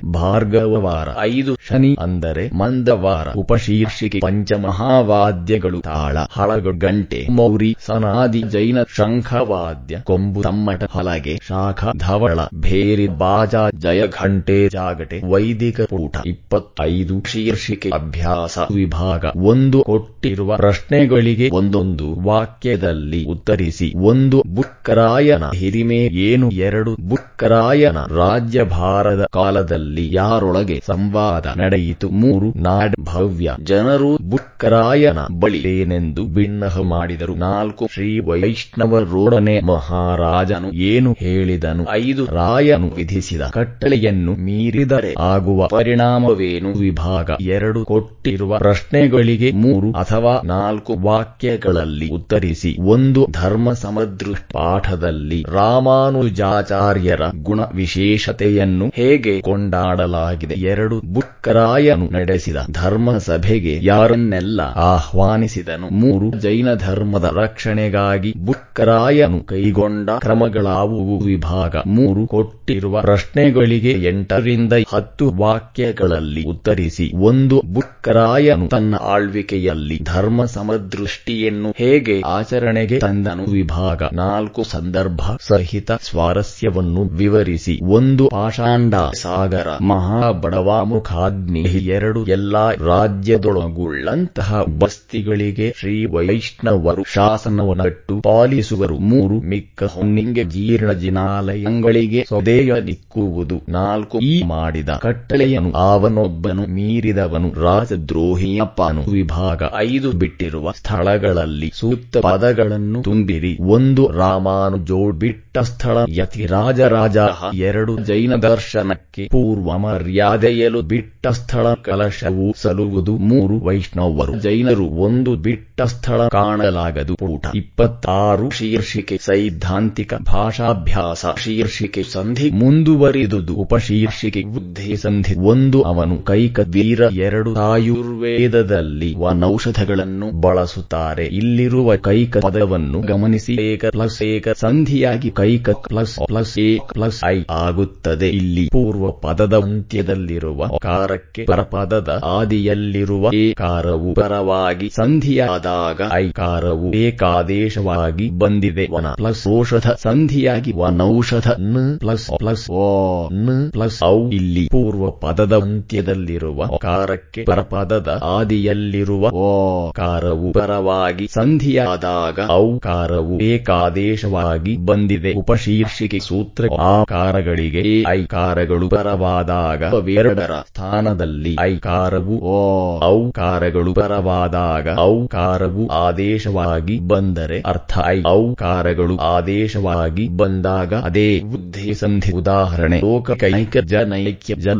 ಭಾರ್ಗವವಾರ 0.44 1.08
ಐದು 1.26 1.52
ಶನಿ 1.66 1.90
ಅಂದರೆ 2.00 2.44
ಮಂದವಾರ. 2.60 3.26
ಉಪಶೀರ್ಷಿಕೆ 3.36 4.18
ಪಂಚಮಹಾವಾದ್ಯಗಳು 4.24 5.78
ತಾಳ, 5.80 6.16
ಹಳಗ, 6.32 6.66
ಗಂಟೆ, 6.84 7.20
ಮೌರಿ 7.30 7.70
ಸನಾದಿ 7.86 8.42
ಜೈನ, 8.54 8.78
ಶಂಖವಾದ್ಯ, 8.96 10.00
ಕೊಂಬು, 10.04 10.40
ತಮ್ಮಟ, 10.42 10.88
ಹಲಗೆ, 10.94 11.34
ಶಾಖ, 11.48 11.84
ಧವಳ, 11.96 12.38
ಭೇರಿ, 12.66 13.06
ಬಾಜ, 13.22 13.54
ಜಯ, 13.76 14.02
ಘಂಟೆ, 14.20 14.58
ಜಾಗಟೆ, 14.68 15.20
ವೈದಿಕ 15.32 15.88
ಪೂಟ, 15.92 16.14
ಇಪ್ಪತ್ತೈದು 16.26 17.16
ಶೀರ್ಷಿಕೆ 17.32 17.90
ಅಭ್ಯಾಸ, 17.90 18.66
ವಿಭಾಗ, 18.74 19.24
ಒಂದು 19.46 19.80
ಕೊಟ್ಟಿರುವ 19.82 20.50
ಪ್ರಶ್ನೆಗಳಿಗೆ 20.56 21.48
ಒಂದೊಂದು 21.52 22.08
ವಾಕ್ಯದಲ್ಲಿ 22.28 23.22
ಉತ್ತರಿಸಿ, 23.26 23.90
ಒಂದು 24.04 24.40
ಬುಕ್ಕರಾಯನ 24.54 25.44
ಹಿರಿಮೆ 25.54 26.02
ಏನು, 26.28 26.48
ಎರಡು 26.66 26.94
ಬುಕ್ಕರಾಯನ 27.08 27.98
ರಾಜ್ಯಭಾರದ 28.18 29.24
ಕಾಲದಲ್ಲಿ 29.32 30.06
ಯಾರೊಳಗೆ 30.34 30.82
ಸಂವಾದ 30.86 31.46
ನಡೆಯಿತು. 31.56 32.08
ಮೂರು, 32.08 32.58
ನಾಡ್ 32.58 32.94
ಭವ್ಯ 33.00 33.50
ಜನರು 33.62 34.16
ಬುಕ್ಕರಾಯನ 34.22 35.18
ಬಳಿ 35.40 35.58
ಏನೆಂದು 35.58 36.24
ಬಿನ್ನಹ 36.24 36.80
ಮಾಡಿದರು. 36.80 37.34
ನಾಲ್ಕು, 37.34 37.88
ಶ್ರೀ 37.92 38.18
ವೈಷ್ಣವರೊಡನೆ 38.18 39.60
ಮಹಾರಾಜನು 39.60 40.70
ಏನು 40.72 41.12
ಹೇಳಿದನು. 41.18 41.84
ಐದು, 41.90 42.24
ರಾಯನು 42.24 42.88
ವಿಧಿಸಿದ 42.88 43.40
ಕಟ್ಟಳೆಯನ್ನು 43.40 44.32
ಮೀರಿದರೆ 44.32 45.14
ಆಗುವ 45.18 45.66
ಪರಿಣಾಮವೇನು? 45.66 46.72
ವಿಭಾಗ 46.78 47.30
ಎರಡು 47.40 47.84
ಕೊಟ್ಟಿರುವ 47.84 48.58
ಪ್ರಶ್ನೆಗಳಿಗೆ 48.58 49.52
ಮೂರು 49.52 49.92
ಅಥವಾ 49.92 50.40
ನಾಲ್ಕು 50.44 50.94
ವಾಕ್ಯಗಳಲ್ಲಿ 51.00 52.10
ಉತ್ತರಿಸಿ. 52.10 52.76
ಒಂದು 52.80 53.26
ಧರ್ಮ 53.30 53.72
ಸಮದೃಷ್ಟ 53.72 54.50
ಪಾಠದಲ್ಲಿ 54.52 55.44
ರಾಮಾನುಜಾಚಾರ್ಯರ 55.52 57.20
ಗುಣ 57.42 57.60
ವಿಶೇಷತೆಯನ್ನು 57.74 58.88
ಹೇಗೆ 58.94 59.40
ಕೊಂಡಾಡಲಾಗಿದೆ 59.40 60.23
ಎರಡು 60.56 61.00
ಬುಕ್ಕರಾಯನು 61.00 62.10
ನಡೆಸಿದ 62.10 62.56
ಧರ್ಮ 62.70 63.18
ಸಭೆಗೆ 63.18 63.80
ಯಾರನ್ನೆಲ್ಲ 63.82 64.60
ಆಹ್ವಾನಿಸಿದನು? 64.60 65.88
ಮೂರು, 65.88 66.40
ಜೈನ 66.40 66.74
ಧರ್ಮದ 66.74 67.30
ರಕ್ಷಣೆಗಾಗಿ 67.36 68.34
ಬುಕ್ಕರಾಯನು 68.36 69.40
ಕೈಗೊಂಡ 69.40 70.10
ಕ್ರಮಗಳಾವುವು? 70.10 71.18
ವಿಭಾಗ 71.24 71.76
ಮೂರು, 71.86 72.26
ಕೊಟ್ಟಿರುವ 72.26 73.00
ಪ್ರಶ್ನೆಗಳಿಗೆ 73.00 73.90
ಎಂಟರಿಂದ 73.90 74.72
ಹತ್ತು 74.94 75.30
ವಾಕ್ಯಗಳಲ್ಲಿ 75.30 76.44
ಉತ್ತರಿಸಿ. 76.44 77.12
ಒಂದು, 77.16 77.62
ಬುಕ್ಕರಾಯನು 77.66 78.68
ತನ್ನ 78.68 78.94
ಆಳ್ವಿಕೆಯಲ್ಲಿ 79.00 80.00
ಧರ್ಮ 80.02 80.44
ಸಮದೃಷ್ಟಿಯನ್ನು 80.44 81.74
ಹೇಗೆ 81.76 82.22
ಆಚರಣೆಗೆ 82.26 82.98
ತಂದನು? 82.98 83.44
ವಿಭಾಗ 83.44 84.02
ನಾಲ್ಕು, 84.12 84.62
ಸಂದರ್ಭ 84.62 85.20
ಸಹಿತ 85.40 85.92
ಸ್ವಾರಸ್ಯವನ್ನು 85.92 87.04
ವಿವರಿಸಿ. 87.04 87.80
ಒಂದು, 87.82 88.28
ಪಾಷಾಂಡ 88.28 88.94
ಸಾಗರ 88.94 89.66
ಮಹಾಬಡವಾಮುಖಾಗ್ನಿ 90.14 91.60
ಎರಡು 91.60 92.26
ಎಲ್ಲಾ 92.26 92.70
ರಾಜ್ಯದೊಳಗುಳ್ಳಂತಹ 92.70 94.62
ಬಸ್ತಿಗಳಿಗೆ 94.78 95.74
ಶ್ರೀ 95.78 96.04
ವೈಷ್ಣವರು 96.04 97.04
ಶಾಸನವನ್ನಟ್ಟು 97.14 98.20
ಪಾಲಿಸುವರು. 98.20 98.98
ಮೂರು, 98.98 99.40
ಮಿಕ್ಕ 99.40 99.84
ಹೊನ್ನಿಂಗೆ 99.84 100.44
ಜೀರ್ಣ 100.44 100.92
ಜಿನಾಲಯಗಳಿಗೆ 100.92 102.24
ಸ್ವದೇಯ 102.28 102.72
ನಿಕ್ಕುವುದು. 102.84 103.60
ನಾಲ್ಕು, 103.68 104.18
ಈ 104.18 104.42
ಮಾಡಿದ 104.42 104.88
ಕಟ್ಟಳೆಯನು 104.88 105.72
ಅವನೊಬ್ಬನು 105.72 106.66
ಮೀರಿದವನು. 106.66 107.62
ರಾಜದ್ರೋಹಿಯಪ್ಪನು. 107.62 109.10
ವಿಭಾಗ 109.10 109.62
ಐದು 109.76 110.12
ಬಿಟ್ಟಿರುವ 110.12 110.72
ಸ್ಥಳಗಳಲ್ಲಿ 110.72 111.72
ಸೂಕ್ತ 111.74 112.16
ಪದಗಳನ್ನು 112.16 113.02
ತುಂಬಿರಿ. 113.02 113.58
ಒಂದು 113.60 114.10
ರಾಮಾನುಜೋಡ್ 114.10 115.16
ಬಿಟ್ಟ 115.16 115.58
ಸ್ಥಳ. 115.58 115.96
ಯತಿ 116.08 116.46
ರಾಜರಾಜ, 116.46 117.16
ಎರಡು, 117.54 117.98
ಜೈನ 117.98 118.34
ದರ್ಶನಕ್ಕೆ 118.34 119.28
ಪೂರ್ವ 119.28 119.64
ಮರ್ಯಾದೆಯಲು 120.04 120.82
ಬಿಟ್ಟ 120.82 121.26
ಸ್ಥಳ 121.26 121.66
ಕಲಶವು 121.74 122.54
ಸಲುವುದು 122.62 123.16
ಮೂರು 123.16 123.60
ವೈಷ್ಣವರು. 123.60 124.32
ಜೈನರು 124.40 124.86
ಒಂದು 124.86 125.36
ಬಿಟ್ಟ 125.36 125.82
ಸ್ಥಳ 125.82 126.28
ಕಾಣಲಾಗದು 126.28 127.14
ಊಟ 127.24 127.46
ಇಪ್ಪತ್ತಾರು 127.54 128.50
ಶೀರ್ಷಿಕೆ 128.50 129.16
ಸೈದ್ಧಾಂತಿಕ 129.16 130.14
ಭಾಷಾಭ್ಯಾಸ. 130.14 131.26
ಶೀರ್ಷಿಕೆ 131.44 132.02
ಸಂಧಿ 132.02 132.50
ಮುಂದುವರಿದುದು 132.50 133.54
ಉಪಶೀರ್ಷಿಕೆ 133.54 134.42
ಬುದ್ಧಿ 134.42 134.96
ಸಂಧಿ. 134.96 135.34
ಒಂದು 135.34 135.82
ಅವನು 135.82 136.18
ಕೈಕ 136.22 136.60
ವೀರ, 136.64 137.00
ಎರಡು 137.12 137.54
ಆಯುರ್ವೇದದಲ್ಲಿ 137.54 139.14
ವನೌಷಧಗಳನ್ನು 139.16 140.40
ಬಳಸುತ್ತಾರೆ. 140.40 141.24
ಇಲ್ಲಿರುವ 141.24 141.96
ಕೈಕ 141.96 142.36
ಪದವನ್ನು 142.36 143.00
ಗಮನಿಸಿ. 143.00 143.54
ಏಕ 143.54 143.84
ಪ್ಲಸ್ 143.86 144.22
ಏಕ 144.22 144.48
ಸಂಧಿಯಾಗಿ 144.48 145.30
ಕೈಕ 145.30 145.70
ಪ್ಲಸ್ 145.70 146.18
ಪ್ಲಸ್ 146.26 146.58
ಏ 146.58 146.78
ಪ್ಲಸ್ 146.92 147.20
ಐ 147.24 147.42
ಆಗುತ್ತದೆ. 147.50 148.28
ಇಲ್ಲಿ 148.28 148.68
ಪೂರ್ವ 148.72 149.10
ಪದದ 149.10 149.54
ಅಂತ್ಯದಲ್ಲಿರುವ 149.94 150.66
ಕಾರಕ್ಕೆ 150.82 151.42
ಪರಪದದ 151.44 152.20
ಆದಿಯಲ್ಲಿರುವ 152.24 153.30
ಏಕಾರವು 153.34 154.14
ಪರವಾಗಿ 154.14 154.88
ಸಂಧಿಯಾದಾಗ 154.90 156.00
ಐಕಾರವು 156.12 156.88
ಏಕಾದೇಶವಾಗಿ 156.94 158.30
ಬಂದಿದೆ. 158.30 158.86
ವನ 158.90 159.08
ಪ್ಲಸ್ 159.14 159.48
ಔಷಧ 159.48 159.86
ಸಂಧಿಯಾಗಿ 160.02 160.72
ವನೌಷಧ 160.72 161.48
ನ 161.60 161.76
ಪ್ಲಸ್ 161.98 162.26
ಪ್ಲಸ್ 162.38 162.70
ಓ 162.70 162.88
ನ 163.32 163.50
ಪ್ಲಸ್ 163.72 163.98
ಔ 164.04 164.30
ಇಲ್ಲಿ 164.30 164.68
ಪೂರ್ವ 164.70 165.10
ಪದದ 165.10 165.52
ಅಂತ್ಯದಲ್ಲಿರುವ 165.62 166.66
ಕಾರಕ್ಕೆ 166.80 167.44
ಪರಪದದ 167.44 168.20
ಆದಿಯಲ್ಲಿರುವ 168.22 169.30
ಓ 169.32 169.50
ಕಾರವು 169.92 170.52
ಪರವಾಗಿ 170.52 171.28
ಸಂಧಿಯಾದಾಗ 171.28 172.38
ಔಕಾರವು 172.50 173.40
ಏಕಾದೇಶವಾಗಿ 173.40 174.76
ಬಂದಿದೆ. 174.76 175.32
ಉಪಶೀರ್ಷಿಕೆ 175.32 176.18
ಸೂತ್ರ 176.18 176.64
ಆಕಾರಗಳಿಗೆ 176.82 177.82
ಐಕಾರಗಳು 178.10 178.88
ಪರವಾದಾಗ 178.88 179.83
ಅವೆರಡರ 179.90 180.50
ಸ್ಥಾನದಲ್ಲಿ 180.66 181.56
ಐಕಾರವು, 181.60 182.34
ಓ, 182.40 182.56
ಔಕಾರಗಳು 183.04 183.94
ಪರವಾದಾಗ 183.94 184.88
ಔಕಾರವು 184.98 185.88
ಆದೇಶವಾಗಿ 185.88 186.98
ಬಂದರೆ 187.00 187.60
ಅರ್ಥ 187.60 187.98
ಐ, 188.06 188.22
ಔಕಾರಗಳು 188.28 189.16
ಆದೇಶವಾಗಿ 189.16 190.28
ಬಂದಾಗ 190.28 190.94
ಅದೇ 190.94 191.40
ಬುದ್ಧಿ 191.40 191.94
ಸಂಧಿ. 191.94 192.32
ಉದಾಹರಣೆ 192.32 192.98
ಲೋಕ 192.98 193.30
ಕೈಕ 193.30 193.76
ಜ 193.76 193.94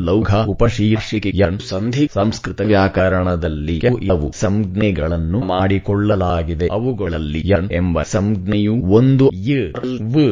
ಲೌಘ 0.05 0.35
ಉಪಶೀರ್ಷಿಕೆ 0.35 1.33
ಸಂಧಿ 1.69 2.09
ಸಂಸ್ಕೃತ 2.15 2.61
ವ್ಯಾಕರಣದಲ್ಲಿ 2.61 3.77
ಇವು 4.03 4.33
ಸಂಜ್ಞೆಗಳನ್ನು 4.41 5.41
ಮಾಡಿಕೊಳ್ಳಲಾಗಿದೆ. 5.41 6.69
ಅವುಗಳಲ್ಲಿ 6.73 7.43
ಯನ್ 7.45 7.73
ಎಂಬ 7.73 8.03
ಸಂಜ್ಞೆಯು 8.03 8.75
ಒಂದು 8.75 9.31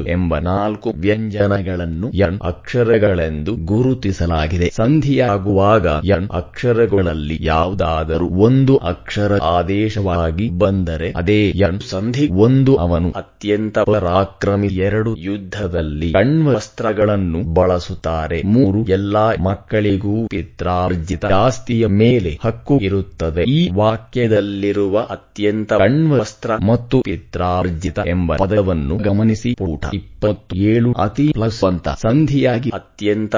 ಎಂಬ 0.08 0.38
ನಾಲ್ಕು 0.38 0.92
ವ್ಯಂಜನಗಳನ್ನು 0.96 2.10
ಯನ್ 2.14 2.40
ಅಕ್ಷರಗಳೆಂದು 2.44 3.52
ಗುರುತಿಸಲಾಗಿದೆ. 3.54 4.61
ಸಂಧಿಯಾಗುವಾಗ 4.70 5.86
ಯನ್ 6.04 6.28
ಅಕ್ಷರಗಳಲ್ಲಿ 6.32 7.38
ಯಾವುದಾದರೂ 7.40 8.28
ಒಂದು 8.28 8.76
ಅಕ್ಷರ 8.76 9.38
ಆದೇಶವಾಗಿ 9.42 10.50
ಬಂದರೆ 10.50 11.12
ಅದೇ 11.12 11.52
ಯನ್ 11.54 11.80
ಸಂಧಿ 11.80 12.28
ಒಂದು 12.28 12.76
ಅವನು 12.76 13.10
ಅತ್ಯಂತ 13.10 13.78
ಪರಾಕ್ರಮಿ 13.78 14.66
ಎರಡು 14.66 15.16
ಯುದ್ಧದಲ್ಲಿ 15.16 16.12
ಕಣ್ವಸ್ತ್ರಗಳನ್ನು 16.12 17.54
ಬಳಸುತ್ತಾರೆ. 17.54 18.42
ಮೂರು 18.42 18.84
ಎಲ್ಲಾ 18.88 19.32
ಮಕ್ಕಳಿಗೂ 19.40 20.26
ಪಿತ್ರಾರ್ಜಿತ 20.26 21.24
ಆಸ್ತಿಯ 21.24 21.86
ಮೇಲೆ 21.86 22.38
ಹಕ್ಕು 22.44 22.78
ಇರುತ್ತದೆ. 22.78 23.42
ಈ 23.42 23.70
ವಾಕ್ಯದಲ್ಲಿರುವ 23.74 25.06
ಅತ್ಯಂತ 25.10 25.72
ಕಣ್ವಸ್ತ್ರ 25.72 26.50
ಮತ್ತು 26.56 27.00
ಪಿತ್ರಾರ್ಜಿತ 27.00 27.98
ಎಂಬ 28.06 28.36
ಪದವನ್ನು 28.36 28.96
ಗಮನಿಸಿ. 28.96 29.54
ಪೂಟ 29.54 29.84
ಇಪ್ಪತ್ತು 29.94 30.56
ಏಳು 30.56 30.92
ಅತಿ 30.92 31.28
ಪ್ಲಸ್ 31.28 31.64
ಅಂತ 31.64 31.88
ಸಂಧಿಯಾಗಿ 31.88 32.70
ಅತ್ಯಂತ 32.70 33.34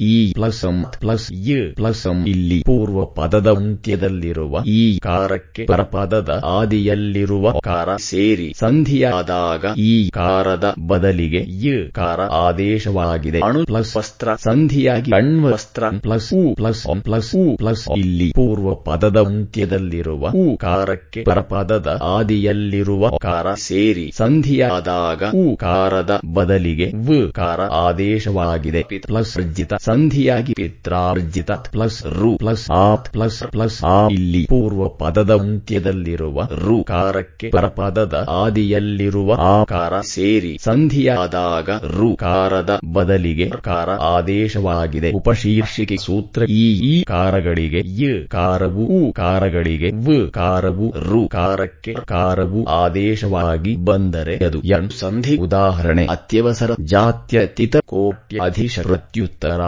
ಈ 0.00 0.32
ಪ್ಲಸ್ 0.52 0.98
ಪ್ಲಸ್ 1.00 1.32
ಯ, 1.32 1.56
ಪ್ಲಸ್ 1.74 2.06
ಇಲ್ಲಿ 2.26 2.62
ಪೂರ್ವ 2.62 3.04
ಪದದ 3.04 3.46
ಅಂತ್ಯದಲ್ಲಿರುವ 3.46 4.62
ಈ 4.66 4.98
ಕಾರಕ್ಕೆ 4.98 5.66
ಪರಪದದ 5.66 6.40
ಆದಿಯಲ್ಲಿರುವ 6.44 7.50
ಕಾರ 7.60 7.96
ಸೇರಿ 7.96 8.52
ಸಂಧಿಯಾದಾಗ 8.58 9.64
ಈ 9.76 10.08
ಕಾರದ 10.08 10.74
ಬದಲಿಗೆ 10.86 11.46
ಯ 11.48 11.88
ಕಾರ 11.92 12.20
ಆದೇಶವಾಗಿದೆ. 12.20 13.40
ಅಣು 13.40 13.64
ಪ್ಲಸ್ 13.64 13.96
ವಸ್ತ್ರ 13.96 14.34
ಸಂಧಿಯಾಗಿ 14.34 15.10
ಅಣ್ವ 15.12 15.52
ವಸ್ತ್ರ 15.52 15.88
ಪ್ಲಸ್ 16.00 16.34
ಉ 16.34 16.54
ಪ್ಲಸ್ 16.54 16.86
ಒಂ 16.86 17.00
ಪ್ಲಸ್ 17.00 17.36
ಉ 17.36 17.56
ಪ್ಲಸ್ 17.56 17.88
ಇಲ್ಲಿ 17.96 18.32
ಪೂರ್ವ 18.34 18.74
ಪದದ 18.74 19.16
ಅಂತ್ಯದಲ್ಲಿರುವ 19.16 20.30
ಉ 20.34 20.56
ಕಾರಕ್ಕೆ 20.56 21.22
ಪರಪದದ 21.22 21.98
ಆದಿಯಲ್ಲಿರುವ 22.02 23.10
ಕಾರ 23.18 23.54
ಸೇರಿ 23.54 24.12
ಸಂಧಿಯಾದಾಗ 24.14 25.22
ಉ 25.34 25.56
ಕಾರದ 25.56 26.20
ಬದಲಿಗೆ 26.34 26.90
ವ 27.08 27.30
ಕಾರ 27.32 27.60
ಆದೇಶವಾಗಿದೆ. 27.60 28.82
ಪ್ಲಸ್ 28.82 29.36
ಅರ್ಜಿತ 29.36 29.74
ಸಂಧಿಯಾಗಿ 29.74 30.41
ಪಿತ್ರಾರ್ಜಿತ 30.50 31.50
ಪ್ಲಸ್ 31.72 32.06
ರು 32.06 32.36
ಪ್ಲಸ್ 32.36 32.70
ಆತ್ 32.70 33.12
ಪ್ಲಸ್ 33.12 33.42
ಪ್ಲಸ್ 33.50 33.84
ಆ 33.84 34.08
ಇಲ್ಲಿ 34.08 34.46
ಪೂರ್ವ 34.46 34.88
ಪದದ 34.88 35.30
ಅಂತ್ಯದಲ್ಲಿರುವ 35.30 36.48
ರು 36.66 36.84
ಕಾರಕ್ಕೆ 36.84 37.50
ಪರಪದದ 37.50 38.24
ಆದಿಯಲ್ಲಿರುವ 38.28 39.32
ಆಕಾರ 39.32 40.00
ಸೇರಿ 40.00 40.58
ಸಂಧಿಯಾದಾಗ 40.58 41.70
ರು 41.70 42.16
ಕಾರದ 42.16 42.78
ಬದಲಿಗೆ 42.94 43.50
ಕಾರ 43.50 43.90
ಆದೇಶವಾಗಿದೆ. 43.90 45.10
ಉಪಶೀರ್ಷಿಕೆ 45.10 45.96
ಸೂತ್ರ 45.96 46.42
ಈ 46.48 46.78
ಈ 46.82 47.02
ಕಾರಗಳಿಗೆ 47.02 47.82
ಯ 47.84 48.26
ಕಾರವು 48.28 48.84
ಉ 48.84 49.12
ಕಾರಗಳಿಗೆ 49.12 49.90
ವ 49.90 50.30
ಕಾರವು 50.30 50.92
ರು 51.10 51.28
ಕಾರಕ್ಕೆ 51.28 51.92
ಕಾರವು 51.92 52.64
ಆದೇಶವಾಗಿ 52.64 53.76
ಬಂದರೆ 53.76 54.36
ಅದು 54.36 54.58
ಎಂ 54.58 54.90
ಸಂಧಿ 54.90 55.36
ಉದಾಹರಣೆ. 55.36 56.06
ಅತ್ಯವಸರ 56.06 56.70
ಜಾತ್ಯತೀತ 56.84 57.76
ಕೋಟ್ಯ 57.76 58.38
ಅಧೀಶ 58.38 58.80
ಪ್ರತ್ಯುತ್ತರ 58.80 59.60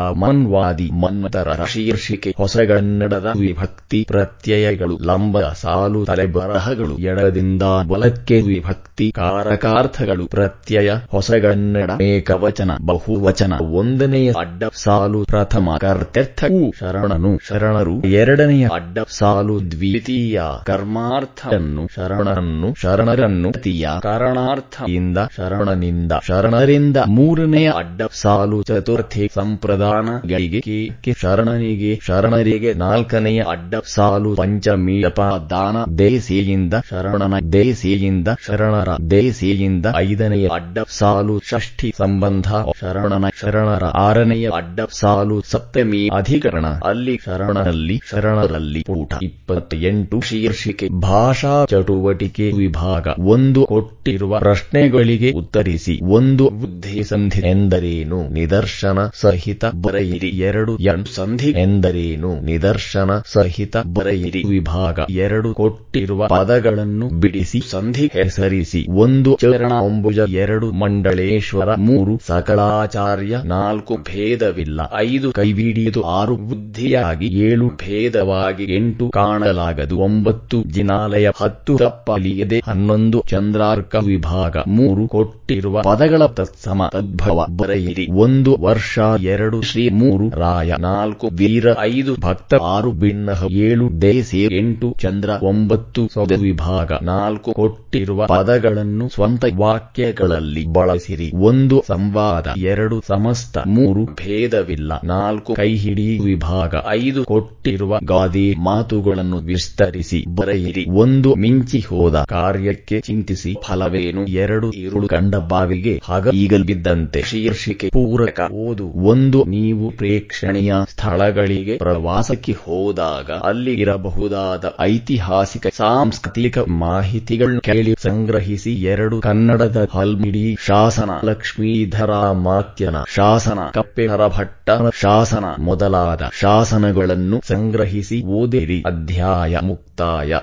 ಮನ್ವಾದಿ 0.64 0.86
ಮನ್ಮತರ 0.94 1.48
ಶೀರ್ಷಿಕೆ 1.66 2.30
ಹೊಸಗನ್ನಡದ 2.36 3.28
ವಿಭಕ್ತಿ 3.38 3.98
ಪ್ರತ್ಯಯಗಳು 4.04 4.94
ಲಂಬ 5.02 5.40
ಸಾಲು 5.54 6.00
ತಲೆ 6.04 6.26
ಬರಹಗಳು 6.32 6.94
ಎಡದಿಂದ 7.04 7.64
ಬಲಕ್ಕೆ 7.88 8.36
ವಿಭಕ್ತಿ 8.46 8.93
ಕಾರಕಾರ್ಥಗಳು 8.98 10.26
ಪ್ರತ್ಯಯ 10.26 10.90
ಹೊಸಗನ್ನಡ, 11.08 11.90
ಏಕವಚನ, 12.02 12.70
ಬಹುವಚನ, 12.84 13.52
ಒಂದನೆಯ 13.60 14.32
ಅಡ್ಡ 14.40 14.64
ಸಾಲು, 14.74 15.24
ಪ್ರಥಮ 15.24 15.70
ಕರ್ತರ್ಥ 15.80 16.44
ಶರಣನು, 16.80 17.38
ಶರಣರು, 17.48 18.00
ಎರಡನೆಯ 18.00 18.68
ಅಡ್ಡ 18.74 18.98
ಸಾಲು, 19.08 19.70
ದ್ವಿತೀಯ 19.70 20.40
ಕರ್ಮಾರ್ಥವನ್ನು 20.64 21.86
ಶರಣರನ್ನು 21.96 22.74
ಶರಣರನ್ನು, 22.82 23.52
ತೃತೀಯ 23.52 23.88
ಕಾರಣಾರ್ಥದಿಂದ, 24.02 25.18
ಶರಣನಿಂದ, 25.36 26.12
ಶರಣರಿಂದ, 26.28 26.96
ಮೂರನೆಯ 27.06 27.70
ಅಡ್ಡ 27.76 28.02
ಸಾಲು, 28.12 28.62
ಚತುರ್ಥಿ 28.62 29.30
ಸಂಪ್ರದಾನಗಳಿಗೆ 29.34 30.60
ಕೆ 31.02 31.12
ಶರಣನಿಗೆ, 31.12 31.98
ಶರಣರಿಗೆ, 32.02 32.74
ನಾಲ್ಕನೆಯ 32.74 33.42
ಅಡ್ಡ 33.50 33.74
ಸಾಲು 33.86 34.34
ಪಂಚಮಿ 34.34 35.02
ದಾನ 35.50 35.98
ದೇಸಿಯಿಂದ, 35.98 36.74
ಶರಣನ, 36.90 37.34
ದೇಸಿಯಿಂದ 37.52 38.28
ಶರಣರ 38.46 38.83
ದೇಸಿಯಿಂದ 39.10 39.86
ಐದನೆಯ 39.96 40.48
ಅಡ್ಡ 40.54 40.78
ಸಾಲು 40.88 41.40
ಷಷ್ಠಿ 41.50 41.92
ಸಂಬಂಧ 41.98 42.46
ಶರಣನ 42.80 43.24
ಶರಣರ 43.40 43.84
ಆರನೆಯ 43.84 44.50
ಅಡ್ಡ 44.54 44.80
ಸಾಲು 44.92 45.42
ಸಪ್ತಮಿ 45.42 46.08
ಅಧಿಕರಣ. 46.08 46.66
ಅಲ್ಲಿ 46.66 47.20
ಶರಣನಲ್ಲಿ 47.26 48.00
ಶರಣರಲ್ಲಿ 48.10 48.82
ಪೂಟ 48.82 49.14
ಇಪ್ಪತ್ತೆಂಟು 49.22 50.20
ಶೀರ್ಷಿಕೆ. 50.20 50.88
ಭಾಷಾ 50.88 51.64
ಚಟುವಟಿಕೆ 51.64 52.52
ವಿಭಾಗ. 52.52 53.08
ಒಂದು 53.18 53.64
ಕೊಟ್ಟಿರುವ 53.64 54.38
ಪ್ರಶ್ನೆಗಳಿಗೆ 54.38 55.32
ಉತ್ತರಿಸಿ. 55.32 56.00
ಒಂದು 56.02 56.48
ಬುದ್ಧಿ 56.48 57.04
ಸಂಧಿ 57.04 57.40
ಎಂದರೇನು? 57.48 58.28
ನಿದರ್ಶನ 58.28 58.98
ಸಹಿತ 59.20 59.64
ಬರೆಯಿರಿ. 59.64 60.28
ಎರಡು 60.28 60.76
ಎನ್ 60.76 61.06
ಸಂಧಿ 61.06 61.50
ಎಂದರೇನು? 61.50 62.40
ನಿದರ್ಶನ 62.40 63.10
ಸಹಿತ 63.32 63.76
ಬರೆಯಿರಿ. 63.76 64.42
ವಿಭಾಗ. 64.48 64.98
ಎರಡು 65.10 65.54
ಕೊಟ್ಟಿರುವ 65.54 66.26
ಪದಗಳನ್ನು 66.28 67.08
ಬಿಡಿಸಿ. 67.08 67.62
ಸಂಧಿ 67.70 68.10
ಹೆಸರಿಸಿ. 68.12 68.73
ಒಂದು 69.00 69.30
ಚರಣ 69.42 69.72
ಅಂಬುಜ 69.86 70.20
ಎರಡು 70.42 70.66
ಮಂಡಳೇಶ್ವರ 70.82 71.70
ಮೂರು 71.86 72.14
ಸಕಲಾಚಾರ್ಯ 72.28 73.40
ನಾಲ್ಕು 73.54 73.94
ಭೇದವಿಲ್ಲ, 74.08 74.80
ಐದು 75.04 75.28
ಕೈವಿಡಿಯದು 75.32 76.00
ಆರು 76.14 76.36
ಬುದ್ಧಿಯಾಗಿ, 76.48 77.28
ಏಳು 77.46 77.66
ಭೇದವಾಗಿ 77.82 78.64
ಎಂಟು 78.76 79.04
ಕಾಣಲಾಗದು, 79.08 79.96
ಒಂಬತ್ತು 80.06 80.58
ಜಿನಾಲಯ, 80.76 81.26
ಹತ್ತು 81.40 81.74
ತಪ್ಪಲಿಯದೆ, 81.76 82.58
ಹನ್ನೊಂದು 82.66 83.20
ಚಂದ್ರಾರ್ಕ 83.32 83.94
ವಿಭಾಗ, 84.06 84.56
ಮೂರು 84.78 85.04
ಕೊಟ್ಟಿರುವ 85.06 85.82
ಪದಗಳ 85.82 86.22
ತತ್ಸಮ 86.40 86.88
ತದ್ಭವ 86.94 87.46
ಬರೆಯಿರಿ, 87.60 88.06
ಒಂದು 88.18 88.54
ವರ್ಷ 88.60 88.92
ಎರಡು 89.34 89.60
ಶ್ರೀ 89.62 89.86
ಮೂರು 90.00 90.28
ರಾಯ, 90.40 90.70
ನಾಲ್ಕು 90.86 91.26
ವೀರ 91.40 91.66
ಐದು 91.86 92.14
ಭಕ್ತ 92.20 92.62
ಆರು 92.74 92.92
ಭಿನ್ನ 93.02 93.30
ಏಳು 93.66 93.86
ದೇಸಿ 94.02 94.42
ಎಂಟು 94.58 94.88
ಚಂದ್ರ 95.02 95.30
ಒಂಬತ್ತು 95.42 96.02
ಸೌದ 96.14 96.38
ವಿಭಾಗ, 96.42 96.90
ನಾಲ್ಕು 97.10 97.50
ಕೊಟ್ಟಿರುವ 97.52 98.20
ಪದಗಳನ್ನು 98.64 99.08
ಸ್ವಂತ 99.08 99.44
ವಾಕ್ಯಗಳಲ್ಲಿ 99.56 100.66
ಬಳಸಿರಿ. 100.66 101.30
ಒಂದು 101.34 101.84
ಸಂವಾದ, 101.88 102.46
ಎರಡು 102.56 103.02
ಸಮಸ್ತ, 103.08 103.58
ಮೂರು 103.66 104.04
ಭೇದವಿಲ್ಲ. 104.04 104.92
ನಾಲ್ಕು 105.04 105.54
ಕೈಹಿಡಿ 105.54 106.18
ವಿಭಾಗ, 106.18 106.74
ಐದು 106.88 107.24
ಕೊಟ್ಟಿರುವ 107.24 107.98
ಗಾದೆ 108.04 108.54
ಮಾತುಗಳನ್ನು 108.54 109.38
ವಿಸ್ತರಿಸಿ 109.38 110.24
ಬರೆಯಿರಿ. 110.34 110.84
ಒಂದು 110.90 111.34
ಮಿಂಚಿ 111.34 111.80
ಹೋದ 111.80 112.24
ಕಾರ್ಯಕ್ಕೆ 112.28 113.00
ಚಿಂತಿಸಿ, 113.00 113.54
ಫಲವೇನು? 113.62 114.24
ಎರಡು 114.26 114.70
ಈರುಳು 114.70 115.08
ಕಂಡ 115.08 115.34
ಬಾವಿಗೆ 115.36 116.00
ಹಾಗ 116.04 116.28
ಈಗಲ್ 116.34 116.64
ಬಿದ್ದಂತೆ 116.64 117.22
ಶೀರ್ಷಿಕೆ 117.22 117.88
ಪೂರಕ 117.88 118.40
ಓದು. 118.52 118.86
ಒಂದು, 118.86 119.44
ನೀವು 119.44 119.90
ಪ್ರೇಕ್ಷಣೀಯ 119.90 120.72
ಸ್ಥಳಗಳಿಗೆ 120.88 121.76
ಪ್ರವಾಸಕ್ಕೆ 121.76 122.52
ಹೋದಾಗ 122.52 123.30
ಅಲ್ಲಿ 123.30 123.74
ಇರಬಹುದಾದ 123.74 124.64
ಐತಿಹಾಸಿಕ, 124.80 125.66
ಸಾಂಸ್ಕೃತಿಕ 125.66 126.58
ಮಾಹಿತಿಗಳನ್ನು 126.58 127.60
ಕೇಳಿ 127.60 127.94
ಸಂಗ್ರಹಿಸಿ. 128.02 128.53
ಎರಡು 128.70 129.20
ಕನ್ನಡದ 129.20 129.88
ಹಲ್ಮಿಡಿ 129.94 130.56
ಶಾಸನ 130.66 131.10
ಲಕ್ಷ್ಮೀಧರ 131.24 132.30
ಮಾತ್ಯನ 132.30 132.96
ಶಾಸನ 133.14 133.58
ಕಪ್ಪೆಹರ 133.58 134.28
ಭಟ್ಟ 134.28 134.70
ಶಾಸನ 135.00 135.44
ಮೊದಲಾದ 135.58 136.22
ಶಾಸನಗಳನ್ನು 136.40 137.40
ಸಂಗ್ರಹಿಸಿ 137.48 138.22
ಓದಿರಿ 138.22 138.82
ಅಧ್ಯಾಯ 138.86 139.58
ಮುಕ್ತಾಯ. 139.62 140.34